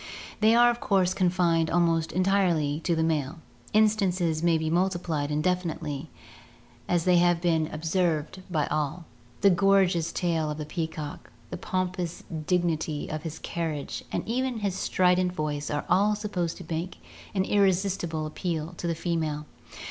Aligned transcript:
They 0.39 0.55
are 0.55 0.71
of 0.71 0.79
course 0.79 1.13
confined 1.13 1.69
almost 1.69 2.11
entirely 2.11 2.79
to 2.85 2.95
the 2.95 3.03
male. 3.03 3.37
Instances 3.71 4.41
may 4.41 4.57
be 4.57 4.67
multiplied 4.67 5.29
indefinitely, 5.29 6.09
as 6.89 7.05
they 7.05 7.17
have 7.17 7.39
been 7.39 7.67
ob« 7.71 7.83
120 7.85 8.03
ORGANIC 8.07 8.25
EVOLUTION 8.39 8.41
served 8.41 8.51
by 8.51 8.65
all— 8.75 9.05
the 9.41 9.51
gorgeous 9.55 10.11
tail 10.11 10.49
of 10.49 10.57
the 10.57 10.65
peacock, 10.65 11.31
the 11.51 11.57
pompous 11.57 12.23
dig 12.47 12.63
nity 12.63 13.13
of 13.13 13.21
his 13.21 13.37
carriage 13.37 14.03
and 14.11 14.27
even 14.27 14.61
his 14.61 14.73
strident 14.73 15.33
voice 15.33 15.69
are 15.69 15.85
all 15.87 16.15
supposed 16.15 16.57
to 16.57 16.65
make 16.67 16.97
an 17.35 17.43
irresistible 17.43 18.25
appeal 18.25 18.73
to 18.77 18.87
the 18.87 18.95
female. 18.95 19.45